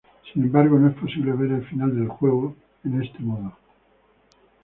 [0.33, 3.55] Sin embargo, no es posible ver el final del juego en este modo.